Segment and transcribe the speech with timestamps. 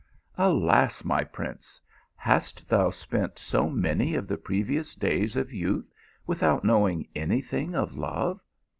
[0.39, 1.79] Alas, my prince!
[2.15, 5.93] hast thou spent so many of the precious days of youth
[6.25, 8.41] without knowing any thing of love